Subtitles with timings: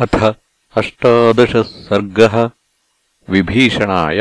[0.00, 0.34] अथ
[0.76, 2.50] अष्टादशः सर्गः
[3.30, 4.18] विभीषणाय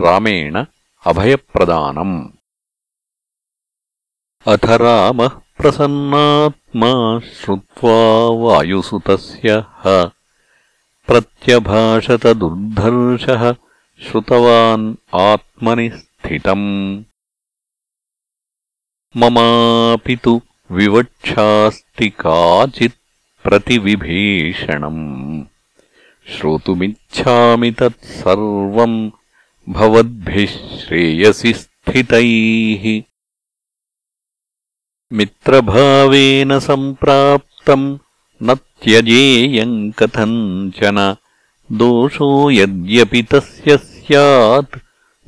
[0.00, 0.64] रामेण
[1.06, 2.28] अभयप्रदानम्।
[4.46, 10.04] अथ रामः प्रसन्नात्मा श्रुत्वा वायुसुतस्य ह।
[11.06, 13.52] प्रत्यभाषत दुर्धर्षः
[14.02, 17.04] श्रुतवान् आत्मनि स्थितम्।
[19.16, 23.03] ममापि तु विवक्षास्ति काचित्
[23.44, 25.44] प्रतिविभीषणम्।
[26.28, 29.10] श्रोतुमिच्छामि तत्सर्वम्
[29.68, 33.02] भवद्भिः श्रेयसि स्थितैः।
[35.12, 37.98] मित्रभावेन सम्प्राप्तम्,
[38.42, 41.16] न त्यजेयम् कथञ्चन
[41.72, 44.78] दोषो यद्यपि तस्य स्यात्,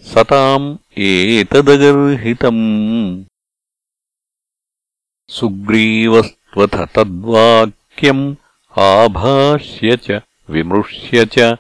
[0.01, 3.25] सताम् एतदगर्हितम्।
[5.29, 6.89] सुग्रीवस्त्वथ
[7.97, 8.37] तद्वाक्यम्
[8.79, 11.57] आभाष्य च विमृश्य च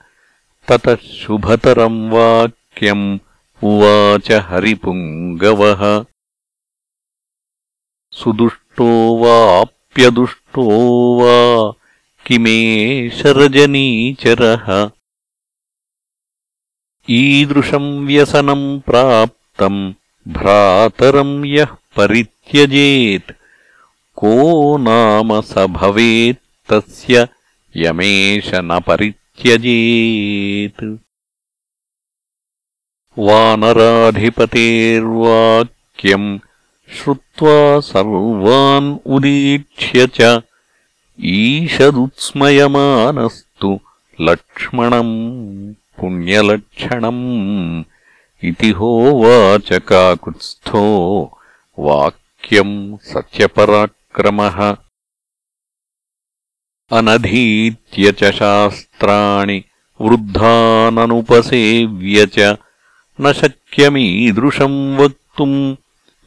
[0.68, 3.18] ततः शुभतरम् वाक्यम्
[3.64, 5.82] उवाच हरिपुङ्गवः।
[8.18, 8.88] सुदुष्टो
[9.22, 10.64] वाप्यदुष्टो
[11.20, 11.38] वा
[12.26, 13.16] किमेशरजनीचरः
[17.10, 19.80] ईदृशम् व्यसनम् प्राप्तम्
[20.28, 23.32] भ्रातरम् यः परित्यजेत्
[24.17, 24.33] को
[24.87, 27.27] नाम स भवेत्तस्य
[27.75, 30.83] यमेष न परित्यजेत्
[34.91, 36.29] वानराधिपतेर्वाक्यम्
[36.97, 37.57] श्रुत्वा
[37.89, 40.19] सर्वान् उदीक्ष्य च
[41.19, 42.41] ईषदुत्स्मयमानस्तु
[44.27, 45.15] लक्ष्मणम्
[45.99, 47.23] पुण्यलक्षणम्
[48.49, 50.83] इति होवाच काकुत्स्थो
[51.87, 52.75] वाक्यम्
[53.11, 54.76] सत्यपराक् क्रमः।
[56.92, 59.64] अनधीत्य च शास्त्राणि
[60.00, 62.56] वृद्धाननुपसेव्य च।
[63.20, 65.76] न शक्यमीदृशम् वक्तुम्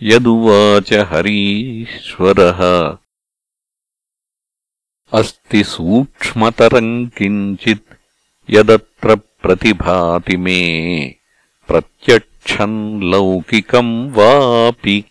[0.01, 2.97] यदुवाच हरीश्वरः।
[5.13, 7.93] अस्ति सूक्ष्मतरम् किञ्चित्
[8.49, 11.15] यदत्र प्रतिभाति मे।
[11.67, 15.05] प्रत्यक्षम् लौकिकम् वापि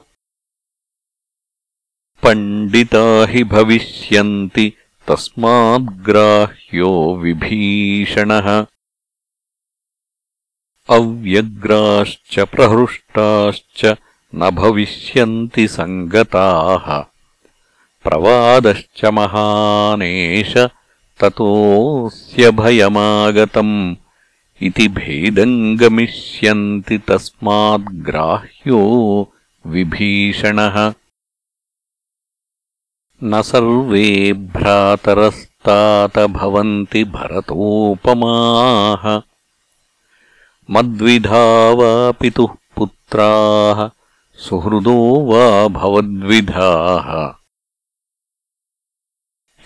[2.31, 4.73] पण्डिता हि भविष्यन्ति
[5.07, 8.65] तस्माद्ग्राह्यो विभीषणः।
[10.89, 13.95] अव्यग्राश्च प्रहृष्टाश्च
[14.35, 17.05] न भविष्यन्ति सङ्गताः।
[18.03, 20.67] प्रवादश्च महानेश
[21.19, 23.95] ततोऽस्य भयमागतम्।
[24.61, 28.79] इति भेदम् गमिष्यन्ति तस्माद्ग्राह्यो
[29.67, 30.93] विभीषणः
[33.23, 39.21] न सर्वे भ्रातरस्तात भवन्ति भरतोपमाः।
[40.69, 43.89] मद्विधा वा पितुः पुत्राः
[44.35, 47.33] सुहृदो वा भवद्विधाः।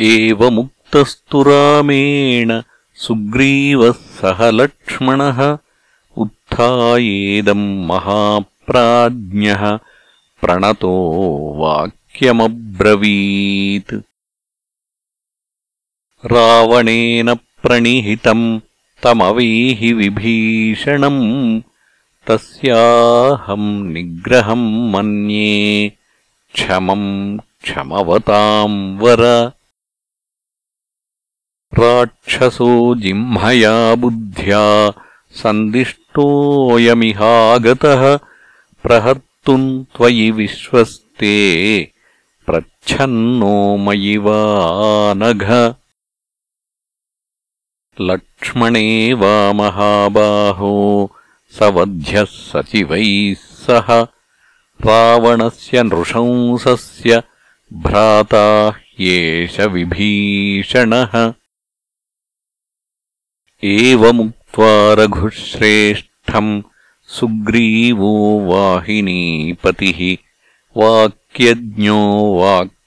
[0.02, 2.62] एवमुक्तस्तु रामेण
[2.96, 5.58] सुग्रीवः सह लक्ष्मणः
[6.18, 9.80] उत्थायेदम् महाप्राज्ञः
[10.42, 11.14] प्रणतो
[11.58, 13.94] वाक् वाक्यमब्रवीत्
[16.32, 17.30] रावणेन
[17.64, 18.46] प्रणिहितम्
[19.04, 21.24] तमवैहि विभीषणम्
[22.28, 25.56] तस्याहम् निग्रहम् मन्ये
[26.56, 27.10] क्षमम्
[27.64, 29.24] क्षमवताम् वर।
[31.80, 32.70] राक्षसो
[33.04, 34.66] जिह्मया बुद्ध्या
[35.42, 38.02] सन्दिष्टोऽयमिहागतः
[38.84, 41.36] प्रहर्तुम् त्वयि विश्वस्ते
[42.86, 44.34] प्रच्छन्नो मयि वा
[45.18, 45.44] नघ
[48.02, 50.74] लक्ष्मणे वा महाबाहो
[51.60, 53.88] सवध्यः सचिवैः सह।
[54.86, 57.24] रावणस्य नृशंसस्य
[57.74, 61.34] भ्राता ह्येष विभीषणः।
[63.64, 66.62] एवमुक्त्वा रघुश्रेष्ठम्
[67.08, 68.14] सुग्रीवो
[68.46, 70.18] वाहिनीपतिः
[70.78, 72.02] वाक्यज्ञो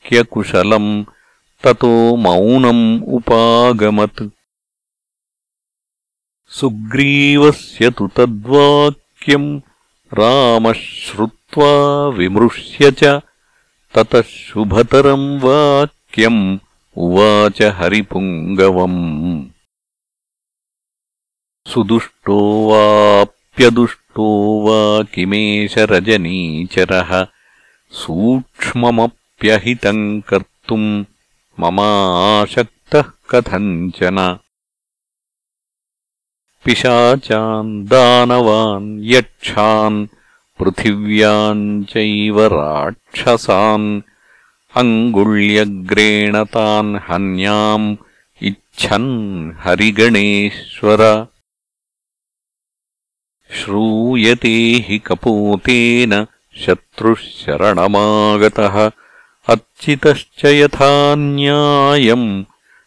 [0.09, 1.05] वाक्यकुशलम्
[1.65, 4.31] ततो मौनम् उपागमत्।
[6.49, 9.61] सुग्रीवस्य तु तद्वाक्यम्
[10.15, 11.73] रामः श्रुत्वा
[12.09, 13.05] विमृश्य च
[13.95, 16.59] ततः शुभतरम् वाक्यम्
[16.97, 19.47] उवाच हरिपुङ्गवम्।
[21.69, 22.39] सुदुष्टो
[22.71, 24.29] वाप्यदुष्टो
[24.65, 27.27] वा किमेष रजनीचरः
[29.39, 31.05] सूक्ष्ममप्यहितम् कर्तुम्
[31.61, 34.39] ममाशक्तः कथञ्चन।
[36.65, 40.07] पिशाचान् दानवान् यक्षान्
[40.59, 44.03] पृथिव्याम् चैव राक्षसान्
[44.77, 47.97] अङ्गुल्यग्रेण तान् हन्याम्
[48.43, 51.27] इच्छन् हरिगणेश्वर।
[53.51, 54.57] श्रूयते
[54.89, 56.27] हि कपोतेन
[56.57, 58.91] शत्रुः शरणमागतः
[59.49, 62.45] अर्चितश्च यथा न्यायम्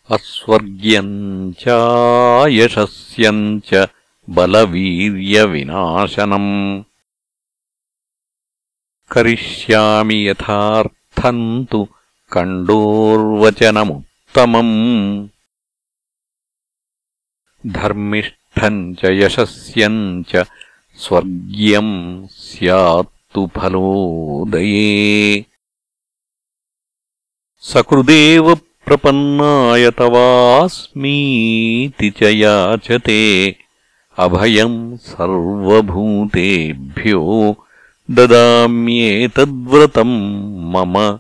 [0.10, 3.88] अस्वर्ग्यम् चायशस्यम् च
[4.30, 6.84] बलवीर्यविनाशनम्।
[9.12, 11.88] करिष्यामि यथार्थम् तु
[12.32, 15.28] कण्डोर्वचनमुत्तमम्।
[17.68, 20.46] धर्मिष्ठम् च यशस्यम् च
[20.98, 25.46] स्वर्ग्यम् स्यात्तु फलोदये।
[27.60, 33.63] सकृदेव प्रपन्नाय तवास्मीति च याचते
[34.18, 37.56] अभयम् सर्वभूतेभ्यो
[38.12, 41.20] ददाम्येतद्व्रतम् मम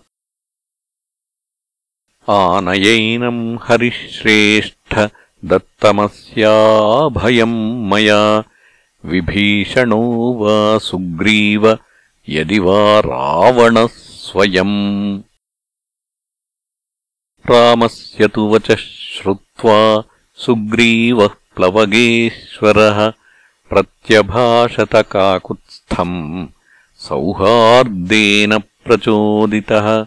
[2.29, 4.99] आनयैनम् हरिश्रेष्ठ
[5.45, 8.43] दत्तमस्याभयम् मया
[9.05, 11.77] विभीषणो वा सुग्रीव
[12.29, 15.21] यदि वा रावणः स्वयम्।
[17.49, 20.03] रामस्य तु वचः श्रुत्वा
[20.35, 23.13] सुग्रीवः प्लवगेश्वरः
[23.69, 26.47] प्रत्यभाषतकाकुत्स्थम्
[26.97, 30.05] सौहार्देन प्रचोदितः।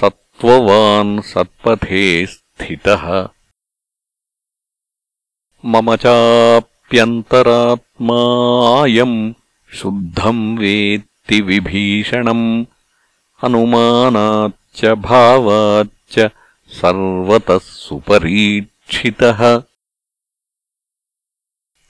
[0.00, 3.28] सत्त्ववान् सत्पथे स्थितः।
[5.64, 5.96] मम
[6.84, 9.34] चाप्यन्तरात्मायम्
[9.72, 12.64] शुद्धम् वेत्ति विभीषणम्
[13.44, 16.30] अनुमानाच्च भावाच्च
[16.68, 19.62] सर्वतः सुपरीक्षितः।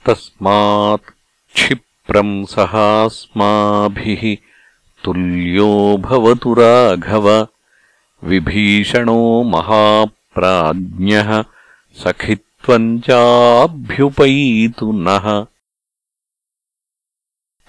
[0.05, 1.11] तस्मात्
[1.55, 4.37] क्षिप्रम् सहास्माभिः
[5.03, 7.47] तुल्यो भवतु राघव।
[8.23, 11.43] विभीषणो महाप्राज्ञः
[12.65, 15.45] सखित्वम् चाभ्युपैतु नः।